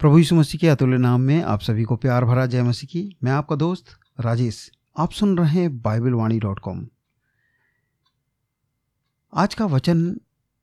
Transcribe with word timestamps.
प्रभु 0.00 0.18
यीशु 0.18 0.34
मसीह 0.34 0.58
के 0.58 0.68
अतुल्य 0.68 0.96
नाम 0.98 1.20
में 1.20 1.42
आप 1.42 1.60
सभी 1.60 1.82
को 1.82 1.96
प्यार 1.96 2.24
भरा 2.24 2.44
जय 2.46 2.62
मसीह 2.62 2.88
की। 2.88 3.16
मैं 3.24 3.32
आपका 3.32 3.56
दोस्त 3.56 3.84
राजेश। 4.20 4.58
आप 4.96 5.12
सुन 5.12 5.36
रहे 5.38 5.60
हैं 5.60 5.80
बाइबल 5.82 6.12
वाणी 6.12 6.38
डॉट 6.38 6.58
कॉम। 6.58 6.84
आज 9.32 9.54
का 9.54 9.66
वचन 9.66 10.04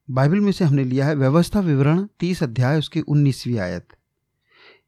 बाइबल 0.08 0.40
में 0.40 0.52
से 0.52 0.66
हमने 0.66 0.84
लिया 0.84 1.06
है 1.06 1.16
व्यवस्था 1.16 1.60
विवरण 1.60 2.06
तीस 2.20 2.44
अध्याय 2.44 2.78
उसकी 2.78 3.02
उन्नीसवीं 3.02 3.58
आयत। 3.60 3.88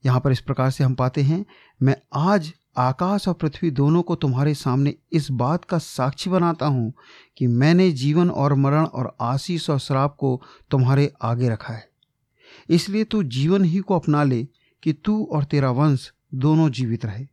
यहाँ 0.06 0.20
पर 0.20 0.32
इस 0.32 0.42
प्रकार 0.42 0.70
से 0.72 0.84
हम 0.84 0.96
पाते 0.96 1.22
हैं, 1.22 1.46
मैं 1.82 1.96
आज 2.14 2.54
आकाश 2.78 3.28
और 3.28 3.34
पृथ्वी 3.34 3.72
दोनों 3.72 4.02
को 4.02 4.16
तुम्हारे 4.16 4.54
सामने 4.54 4.96
इस 5.12 5.32
बात 5.32 5.66
का 5.66 5.78
साक्षी 5.78 6.30
बनाता 6.30 6.66
हूँ 6.68 6.94
कि 7.38 7.48
मैंने 7.48 7.92
जीवन 7.94 8.30
और 8.30 8.54
मरण 8.54 8.86
और 8.86 9.16
आशीष 9.22 9.70
और 9.70 9.80
श्राप 9.80 10.16
को 10.16 10.42
तुम्हारे 10.72 11.12
आगे 11.22 11.50
रखा 11.50 11.74
है। 11.74 11.95
इसलिए 12.70 13.04
तू 13.04 13.24
जीवन 13.24 13.64
ही 13.64 13.80
को 13.80 13.96
अपना 13.96 14.24
ले 14.24 14.48
कि 14.84 14.94
तू 14.94 15.26
और 15.32 15.44
तेरा 15.44 15.72
वंश 15.72 16.14
दोनों 16.34 16.70
जीवित 16.70 17.06
रहे। 17.06 17.28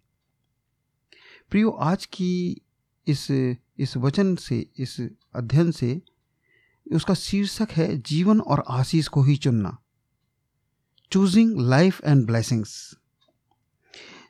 प्रियो, 1.51 1.70
आज 1.70 2.06
की 2.06 2.61
इस 3.06 3.30
इस 3.79 3.97
वचन 3.97 4.34
से, 4.37 4.66
इस 4.79 5.01
अध्ययन 5.34 5.70
से 5.70 6.03
उसका 6.92 7.15
शीर्षक 7.15 7.69
है 7.70 7.98
जीवन 7.98 8.41
और 8.41 8.65
आशीष 8.69 9.09
को 9.09 9.23
ही 9.23 9.37
चुनना। 9.37 9.79
चूजिंग 11.12 11.61
लाइफ 11.61 12.01
एंड 12.05 12.27
ब्लेसिंग्स 12.27 12.97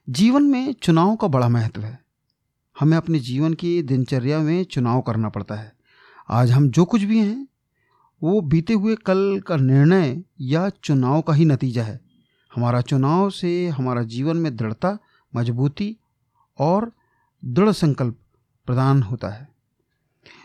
जीवन 0.08 0.42
में 0.42 0.72
चुनाव 0.72 1.16
का 1.16 1.28
बड़ा 1.28 1.48
महत्व 1.48 1.80
है। 1.80 2.04
हमें 2.80 2.96
अपने 2.96 3.18
जीवन 3.18 3.54
की 3.54 3.82
दिनचर्या 3.82 4.38
में 4.38 4.64
चुनाव 4.64 5.00
करना 5.00 5.28
पड़ता 5.28 5.54
है। 5.54 5.72
आज 6.28 6.50
हम 6.50 6.70
जो 6.70 6.84
कुछ 6.84 7.02
भी 7.02 7.18
हैं 7.18 7.46
वो 8.22 8.40
बीते 8.40 8.72
हुए 8.72 8.94
कल 8.96 9.40
का 9.46 9.56
निर्णय 9.56 10.22
या 10.40 10.68
चुनाव 10.68 11.20
का 11.20 11.32
ही 11.32 11.44
नतीजा 11.44 11.82
है। 11.84 12.00
हमारा 12.52 12.80
चुनाव 12.80 13.30
से 13.30 13.68
हमारा 13.68 14.02
जीवन 14.04 14.36
में 14.36 14.54
दृढ़ता, 14.56 14.98
मजबूती 15.32 15.96
और 16.58 16.90
दृढ़ 17.42 17.70
संकल्प 17.70 18.18
प्रदान 18.68 19.02
होता 19.02 19.28
है, 19.28 19.48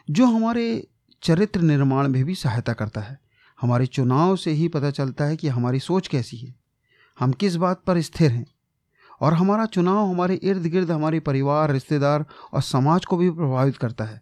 जो 0.09 0.25
हमारे 0.25 0.87
चरित्र 1.23 1.61
निर्माण 1.61 2.07
में 2.07 2.23
भी 2.25 2.35
सहायता 2.35 2.73
करता 2.73 3.01
है। 3.01 3.19
हमारे 3.59 3.85
चुनाव 3.85 4.35
से 4.35 4.51
ही 4.51 4.67
पता 4.67 4.91
चलता 4.91 5.25
है 5.25 5.35
कि 5.37 5.47
हमारी 5.47 5.79
सोच 5.79 6.07
कैसी 6.07 6.37
है, 6.37 6.53
हम 7.17 7.31
किस 7.31 7.55
बात 7.55 7.81
पर 7.87 8.01
स्थिर 8.01 8.31
हैं, 8.31 8.45
और 9.21 9.33
हमारा 9.33 9.65
चुनाव 9.65 10.05
हमारे 10.05 10.35
इर्द 10.35 10.65
गिर्द 10.65 10.91
हमारे 10.91 11.19
परिवार, 11.19 11.71
रिश्तेदार 11.71 12.25
और 12.53 12.61
समाज 12.61 13.05
को 13.05 13.17
भी 13.17 13.29
प्रभावित 13.31 13.77
करता 13.77 14.05
है, 14.05 14.21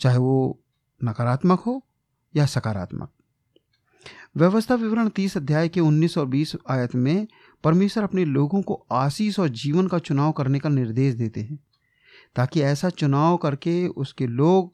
चाहे 0.00 0.18
वो 0.18 0.60
नकारात्मक 1.00 1.60
हो 1.60 1.82
या 2.36 2.46
सकारात्मक। 2.46 3.10
व्यवस्था 4.36 4.74
विवरण 4.74 5.08
तीस 5.08 5.36
अध्याय 5.36 5.68
के 5.68 5.80
19 5.80 6.18
और 6.18 6.26
20 6.26 6.56
आयत 6.68 6.94
में 6.94 7.26
परमेश्वर 7.64 8.04
अपने 8.04 8.24
लोगों 8.24 8.62
को 8.62 8.86
आशीष 8.92 9.38
और 9.38 9.48
जीवन 9.48 9.88
का 9.88 9.98
चुनाव 9.98 10.32
करने 10.32 10.58
का 10.58 10.68
निर्देश 10.68 11.14
देते 11.14 11.40
हैं, 11.40 11.58
ताकि 12.36 12.60
ऐसा 12.60 12.90
चुनाव 12.90 13.36
करके 13.36 13.88
उसके 13.88 14.26
लोग 14.26 14.72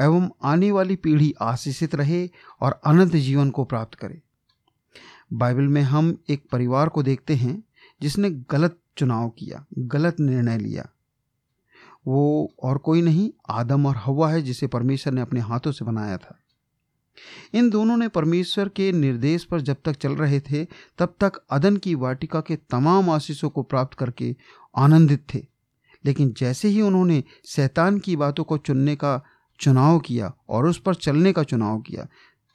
एवं 0.00 0.30
आने 0.42 0.70
वाली 0.70 0.96
पीढ़ी 0.96 1.34
आशीषित 1.40 1.94
रहे 1.94 2.30
और 2.60 2.80
अनंत 2.86 3.16
जीवन 3.16 3.50
को 3.50 3.64
प्राप्त 3.64 3.94
करे। 3.94 4.22
बाइबल 5.32 5.62
में 5.62 5.82
हम 5.82 6.18
एक 6.28 6.44
परिवार 6.52 6.88
को 6.88 7.02
देखते 7.02 7.34
हैं, 7.34 7.64
जिसने 8.02 8.30
गलत 8.30 8.78
चुनाव 8.96 9.28
किया, 9.28 9.66
गलत 9.78 10.20
निर्णय 10.20 10.58
लिया। 10.58 10.88
वो 12.06 12.52
और 12.62 12.78
कोई 12.78 13.02
नहीं, 13.02 13.30
आदम 13.48 13.86
और 13.86 13.96
हवा 13.96 14.30
है, 14.30 14.42
जिसे 14.42 14.66
परमेश्वर 14.66 15.12
ने 15.12 15.20
अपने 15.20 15.40
हाथों 15.40 15.72
से 15.72 15.84
बनाया 15.84 16.16
था। 16.16 16.39
इन 17.54 17.70
दोनों 17.70 17.96
ने 17.96 18.08
परमेश्वर 18.08 18.68
के 18.68 18.92
निर्देश 18.92 19.44
पर 19.44 19.60
जब 19.60 19.76
तक 19.84 19.92
चल 19.92 20.12
रहे 20.12 20.40
थे, 20.40 20.64
तब 20.98 21.14
तक 21.20 21.32
अदन 21.50 21.76
की 21.76 21.94
वाटिका 21.94 22.40
के 22.40 22.56
तमाम 22.56 23.10
आशीषों 23.10 23.50
को 23.50 23.62
प्राप्त 23.62 23.98
करके 23.98 24.36
आनंदित 24.76 25.26
थे। 25.34 25.46
लेकिन 26.04 26.34
जैसे 26.38 26.68
ही 26.68 26.80
उन्होंने 26.80 27.24
शैतान 27.46 27.98
की 27.98 28.16
बातों 28.16 28.44
को 28.44 28.58
चुनने 28.58 28.96
का 28.96 29.22
चुनाव 29.60 29.98
किया 29.98 30.34
और 30.48 30.66
उस 30.66 30.80
पर 30.80 30.94
चलने 30.94 31.32
का 31.32 31.42
चुनाव 31.42 31.80
किया, 31.80 32.06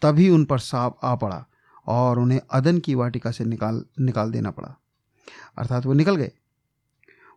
तभी 0.02 0.30
उन 0.30 0.46
पर 0.46 0.60
सांप 0.60 0.98
आ 1.04 1.16
पड़ा 1.16 1.46
और 1.88 2.20
उन्हें 2.20 2.42
अदन 2.52 2.80
की 2.80 2.96
वाटिका 2.96 3.32
से 3.32 3.46
निकाल 3.46 3.86
निकाल 4.00 4.32
देना 4.32 4.52
पड़ा। 4.52 4.80
अर्थात 5.58 5.86
वो 5.86 5.94
निकल 5.94 6.16
गए। 6.16 6.32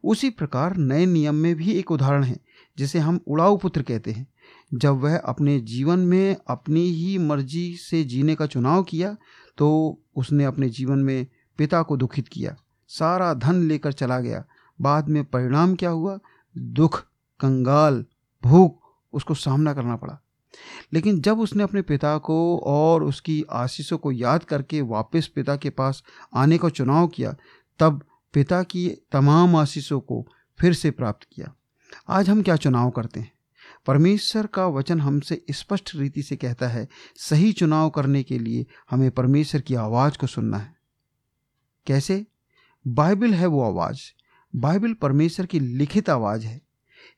उसी 0.05 0.31
प्रकार 0.31 0.77
नए 0.77 1.07
नियम 1.07 1.35
में 1.35 1.55
भी 1.55 1.73
एक 1.73 1.91
उदाहरण 1.91 2.25
है, 2.25 2.37
जिसे 2.79 2.99
हम 2.99 3.21
उड़ाऊ 3.27 3.57
पुत्र 3.57 3.83
कहते 3.83 4.13
हैं। 4.13 4.27
जब 4.75 4.95
वह 4.95 5.17
अपने 5.19 5.59
जीवन 5.61 5.99
में 5.99 6.37
अपनी 6.49 6.81
ही 6.81 7.19
मर्ज़ी 7.19 7.77
से 7.77 8.03
जीने 8.05 8.35
का 8.35 8.47
चुनाव 8.47 8.83
किया 8.83 9.17
तो 9.59 9.99
उसने 10.17 10.45
अपने 10.45 10.69
जीवन 10.69 10.99
में 10.99 11.27
पिता 11.59 11.83
को 11.83 11.97
दुखित 11.97 12.29
किया। 12.29 12.57
सारा 12.89 13.33
धन 13.35 13.63
लेकर 13.63 13.93
चला 13.93 14.19
गया। 14.21 14.45
बाद 14.81 15.09
में 15.09 15.25
परिणाम 15.25 15.75
क्या 15.75 15.91
हुआ? 15.91 16.19
दुख, 16.59 17.01
कंगाल, 17.41 18.05
भूख, 18.45 18.79
उसको 19.13 19.35
सामना 19.35 19.73
करना 19.75 19.97
पड़ा। 19.97 20.21
लेकिन 20.93 21.21
जब 21.21 21.41
उसने 21.41 21.63
अपने 21.63 21.83
पिता 21.83 22.17
को 22.19 22.59
और 22.59 23.05
उसकी 23.05 23.45
आशीषों 23.51 23.99
को 23.99 24.13
याद 24.13 24.45
करके 24.45 24.81
वापस 24.81 25.27
पिता 25.27 25.57
के 25.57 25.71
पास 25.71 26.03
आने 26.35 26.59
का 26.59 26.69
चुनाव 26.69 27.07
किया, 27.07 27.35
तब 27.79 28.03
पिता 28.33 28.63
की 28.63 28.89
तमाम 29.13 29.57
आशीषों 29.57 30.01
को 30.01 30.29
फिर 30.59 30.75
से 30.75 30.91
प्राप्त 30.91 31.27
किया। 31.33 31.55
आज 32.09 32.31
हम 32.31 32.43
क्या 32.43 32.57
चुनाव 32.57 32.91
करते 32.91 33.21
हैं? 33.21 33.33
परमेश्वर 33.87 34.47
का 34.47 34.67
वचन 34.67 35.01
हमसे 35.01 35.45
स्पष्ट 35.51 35.91
रीति 35.95 36.23
से 36.23 36.37
कहता 36.37 36.69
है, 36.69 36.89
सही 37.17 37.53
चुनाव 37.53 37.91
करने 37.91 38.23
के 38.23 38.39
लिए 38.39 38.67
हमें 38.91 39.11
परमेश्वर 39.11 39.61
की 39.61 39.75
आवाज़ 39.75 40.19
को 40.19 40.27
सुनना 40.27 40.59
है। 40.59 40.77
कैसे? 41.87 42.27
बाइबल 42.87 43.35
है 43.35 43.47
वो 43.47 43.63
आवाज़। 43.63 43.99
बाइबल 44.57 44.93
परमेश्वर 44.93 45.47
की 45.47 45.61
लिखित 45.61 46.11
आवाज़ 46.11 46.47
है। 46.47 46.63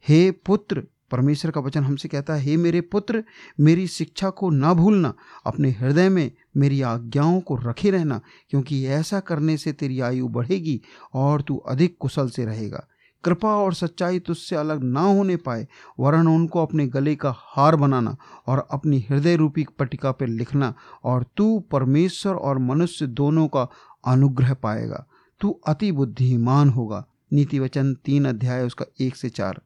हे 0.08 0.30
पुत्र 0.30 0.86
परमेश्वर 1.10 1.50
का 1.50 1.60
वचन 1.60 1.84
हमसे 1.84 2.08
कहता 2.08 2.34
है, 2.34 2.40
हे 2.40 2.56
मेरे 2.56 2.80
पुत्र, 2.80 3.24
मेरी 3.60 3.86
शिक्षा 3.86 4.30
को 4.30 4.50
ना 4.50 4.74
भूलना, 4.74 5.14
अपने 5.46 5.70
हृदय 5.70 6.08
में 6.08 6.32
मेरी 6.56 6.82
आज्ञाओं 6.82 7.40
को 7.40 7.56
रखे 7.56 7.90
रहना, 7.90 8.20
क्योंकि 8.50 8.86
ऐसा 8.86 9.20
करने 9.20 9.56
से 9.56 9.72
तेरी 9.72 10.00
आयु 10.00 10.28
बढ़ेगी 10.28 10.80
और 11.14 11.42
तू 11.42 11.56
अधिक 11.56 11.96
कुशल 12.00 12.28
से 12.28 12.44
रहेगा। 12.44 12.86
कृपा 13.24 13.56
और 13.56 13.74
सच्चाई 13.74 14.18
तुझसे 14.18 14.56
अलग 14.56 14.84
ना 14.84 15.00
होने 15.00 15.36
पाए, 15.36 15.68
वरन 16.00 16.28
उनको 16.28 16.62
अपने 16.62 16.86
गले 16.86 17.16
का 17.16 17.34
हार 17.36 17.76
बनाना 17.76 18.16
और 18.46 18.68
अपनी 18.70 19.06
हृदय 19.10 19.36
रूपी 19.36 19.66
पटिका 19.78 20.12
पर 20.12 20.26
लिखना, 20.26 20.74
और 21.04 21.26
तू 21.36 21.64
परमेश्वर 21.70 22.34
और 22.34 22.58
मनुष्य 22.58 23.06
दोनों 23.06 23.48
का 23.48 23.68
अनुग्रह 24.04 24.54
पाएगा। 24.54 25.06
तू 25.40 25.60
अति 25.66 25.92
बुद्धिमान 25.92 26.68
होगा। 26.68 27.06
नीति 27.32 27.58
वचन 27.58 27.94
तीन 27.94 28.24
अध्याय, 28.24 28.64
उसका 28.64 28.84
एक 29.00 29.16
से 29.16 29.28
चार। 29.28 29.60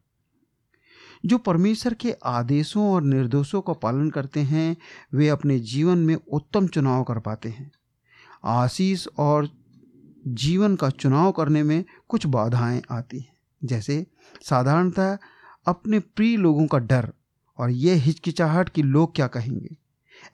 जो 1.27 1.39
परमेश्वर 1.39 1.95
के 1.95 2.15
आदेशों 2.25 2.93
और 2.93 3.03
निर्देशों 3.03 3.61
का 3.61 3.73
पालन 3.73 4.11
करते 4.11 4.41
हैं, 4.41 4.77
वे 5.15 5.29
अपने 5.29 5.59
जीवन 5.59 5.99
में 5.99 6.17
उत्तम 6.33 6.67
चुनाव 6.67 7.03
कर 7.03 7.19
पाते 7.19 7.49
हैं। 7.49 7.73
आशीष 8.45 9.07
और 9.19 9.49
जीवन 10.27 10.77
का 10.77 10.91
चुनाव 10.91 11.33
करने 11.33 11.63
में 11.63 11.85
कुछ 12.09 12.27
बाधाएँ 12.27 12.83
आती 12.91 13.19
हैं। 13.19 13.33
जैसे 13.65 14.07
साधारणतः 14.43 15.19
अपने 15.67 15.99
प्रिय 15.99 16.37
लोगों 16.37 16.67
का 16.67 16.79
डर 16.79 17.13
और 17.59 17.71
यह 17.71 18.03
हिचकिचाहट 18.03 18.69
कि 18.69 18.83
लोग 18.83 19.15
क्या 19.15 19.27
कहेंगे। 19.27 19.77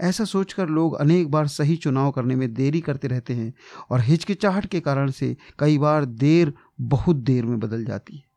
ऐसा 0.00 0.24
सोचकर 0.24 0.68
लोग 0.68 0.94
अनेक 0.94 1.30
बार 1.30 1.46
सही 1.46 1.76
चुनाव 1.76 2.10
करने 2.10 2.36
में 2.36 2.54
देरी 2.54 2.80
करते 2.80 3.08
रहते 3.08 3.34
हैं 3.34 3.54
और 3.90 4.00
हिचकिचाहट 4.00 4.66
के 4.66 4.80
कारण 4.80 5.10
से 5.10 5.36
कई 5.58 5.78
बार 5.78 6.04
देर 6.04 6.54
बहुत 6.80 7.16
देर 7.16 7.44
में 7.44 7.60
बदल 7.60 7.84
जाती 7.84 8.16
है। 8.16 8.29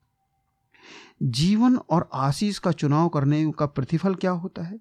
जीवन 1.23 1.75
और 1.89 2.09
आशीष 2.13 2.57
का 2.59 2.71
चुनाव 2.71 3.09
करने 3.09 3.51
का 3.51 3.65
प्रतिफल 3.65 4.15
क्या 4.15 4.31
होता 4.31 4.63
है? 4.63 4.79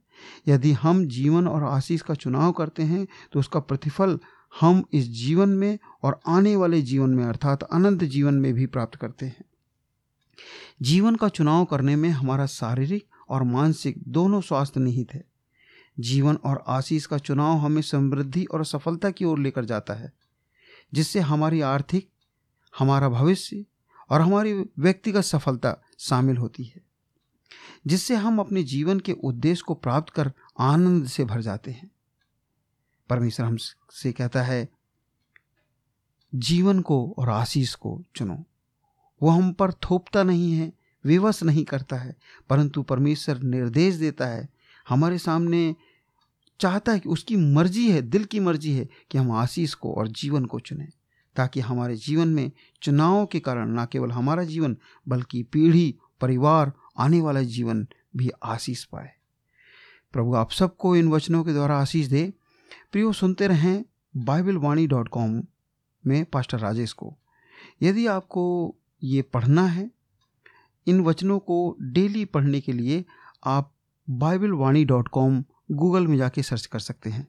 यदि 0.49 0.73
हम 0.73 1.05
जीवन 1.07 1.49
और 1.49 1.65
आशीष 1.65 2.01
का 2.01 2.15
चुनाव 2.15 2.53
करते 2.53 2.83
हैं 2.83 3.07
तो 3.33 3.41
उसका 3.41 3.61
प्रतिफल 3.61 4.19
हम 4.61 4.83
इस 4.93 5.09
जीवन 5.09 5.49
में 5.49 5.79
और 6.03 6.21
आने 6.27 6.55
वाले 6.57 6.83
जीवन 6.83 7.11
में, 7.11 7.25
अर्थात 7.25 7.63
अनंत 7.63 8.05
जीवन 8.05 8.35
में 8.35 8.53
भी 8.55 8.67
प्राप्त 8.67 8.97
करते 8.97 9.27
हैं। 9.27 9.45
जीवन 10.83 11.17
का 11.17 11.29
चुनाव 11.29 11.65
करने 11.65 11.97
में 11.97 12.09
हमारा 12.09 12.47
शारीरिक 12.47 13.07
और 13.29 13.43
मानसिक 13.43 14.03
दोनों 14.09 14.41
स्वास्थ्य 14.41 14.81
निहित 14.81 15.15
है। 15.15 15.25
जीवन 16.01 16.39
और 16.45 16.63
आशीष 16.67 17.07
का 17.07 17.19
चुनाव 17.19 17.57
हमें 17.57 17.83
समृद्धि 17.83 18.45
और 18.45 18.65
सफलता 18.65 19.11
की 19.11 19.25
ओर 19.25 19.39
लेकर 19.39 19.65
जाता 19.65 19.95
है, 19.95 20.13
जिससे 20.95 21.21
हमारी 21.21 21.61
आर्थिक, 21.61 22.09
हमारा 22.79 23.09
भविष्य 23.09 23.65
और 24.11 24.21
हमारी 24.21 24.53
व्यक्तिगत 24.79 25.21
सफलता 25.21 25.77
शामिल 26.03 26.37
होती 26.37 26.65
है, 26.65 26.81
जिससे 27.87 28.15
हम 28.15 28.39
अपने 28.39 28.63
जीवन 28.63 29.01
के 29.01 29.13
उद्देश्य 29.13 29.63
को 29.67 29.75
प्राप्त 29.75 30.13
कर 30.13 30.33
आनंद 30.59 31.07
से 31.07 31.25
भर 31.25 31.41
जाते 31.41 31.71
हैं। 31.71 31.91
परमेश्वर 33.11 33.47
हमसे 33.47 34.13
कहता 34.13 34.43
है, 34.43 34.69
जीवन 36.33 36.81
को 36.81 37.15
और 37.19 37.29
आशीष 37.29 37.75
को 37.75 38.01
चुनो। 38.17 38.45
वो 39.21 39.31
हम 39.31 39.53
पर 39.53 39.73
थोपता 39.73 40.23
नहीं 40.23 40.53
है, 40.53 40.73
विवश 41.05 41.43
नहीं 41.43 41.65
करता 41.65 41.97
है, 41.97 42.17
परंतु 42.51 42.83
परमेश्वर 42.83 43.39
निर्देश 43.39 43.95
देता 43.95 44.27
है, 44.27 44.49
हमारे 44.89 45.19
सामने 45.19 45.75
चाहता 46.61 46.93
है 46.93 47.01
कि 47.01 47.09
उसकी 47.09 47.37
मर्ज़ी 47.37 47.91
है, 47.91 48.03
दिल 48.03 48.25
की 48.25 48.41
मर्ज़ी 48.41 48.73
है 48.73 48.89
कि 49.11 49.19
हम 49.19 49.31
आशीष 49.33 49.75
को 49.75 49.93
और 49.95 50.09
जीवन 50.09 50.45
को 50.45 50.61
चुनें। 50.61 50.89
ताकि 51.37 51.61
हमारे 51.61 51.97
जीवन 51.97 52.29
में 52.29 52.53
चुनावों 52.83 53.27
के 53.27 53.41
कारण 53.41 53.81
न 53.81 53.87
केवल 53.87 54.11
हमारा 54.11 54.45
जीवन, 54.45 54.77
बल्कि 55.09 55.43
पीढ़ी, 55.43 55.99
परिवार, 56.21 56.73
आने 56.99 57.21
वाला 57.21 57.43
जीवन 57.43 57.89
भी 58.17 58.31
आशीष 58.43 58.85
पाए। 58.85 59.11
प्रभु, 60.13 60.35
आप 60.35 60.51
सबको 60.51 60.97
इन 60.97 61.09
वचनों 61.09 61.45
के 61.45 61.53
द्वारा 61.53 61.79
आशीष 61.79 62.07
दे। 62.07 62.33
प्रियो, 62.93 63.13
सुनते 63.13 63.47
रहें 63.47 63.85
बाइबल 64.17 64.57
वाणी 64.57 64.87
डॉट 64.87 65.09
कॉम 65.09 65.43
में 66.07 66.25
पास्टर 66.25 66.59
राजेश 66.59 66.93
को। 66.93 67.17
यदि 67.83 68.07
आपको 68.07 68.77
ये 69.03 69.23
पढ़ना 69.23 69.67
है, 69.67 69.91
इन 70.87 71.01
वचनों 71.01 71.39
को 71.39 71.77
डेली 71.81 72.25
पढ़ने 72.25 72.61
के 72.61 72.73
लिए 72.73 73.05
आप 73.45 73.75
Bible 74.11 74.53
Vani 74.53 74.85
dot 74.85 75.09
com 75.09 75.45
Google 75.71 76.07
में 76.07 76.17
जाके 76.17 76.43
सर्च 76.43 76.67
कर 76.67 76.79
सकते 76.79 77.11
हैं। 77.11 77.29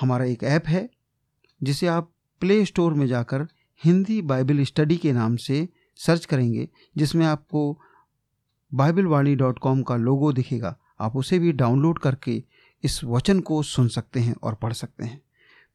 हमारा 0.00 0.24
एक 0.24 0.44
ऐप 0.44 0.66
है, 0.66 0.90
जिसे 1.62 1.86
आप 1.86 2.12
प्ले 2.40 2.64
स्टोर 2.64 2.94
में 2.94 3.06
जाकर 3.06 3.46
हिंदी 3.84 4.22
बाइबल 4.22 4.64
स्टडी 4.64 4.96
के 4.96 5.12
नाम 5.12 5.36
से 5.36 5.68
सर्च 5.96 6.24
करेंगे, 6.24 6.68
जिसमें 6.96 7.26
आपको 7.26 7.78
बाइबल 8.74 9.04
वाणी 9.04 9.34
डॉट 9.36 9.58
कॉम 9.58 9.82
का 9.82 9.96
लोगो 9.96 10.32
दिखेगा। 10.32 10.76
आप 11.00 11.16
उसे 11.16 11.38
भी 11.38 11.52
डाउनलोड 11.52 11.98
करके 11.98 12.44
इस 12.84 13.04
वचन 13.04 13.40
को 13.40 13.62
सुन 13.62 13.88
सकते 13.88 14.20
हैं 14.20 14.34
और 14.42 14.54
पढ़ 14.54 14.72
सकते 14.72 15.04
हैं। 15.04 15.22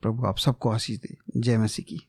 प्रभु 0.02 0.26
आप 0.26 0.38
सबको 0.38 0.70
आशीष 0.70 1.00
दे। 1.00 1.18
जय 1.38 1.58
मसीह 1.58 1.86
की। 1.90 2.08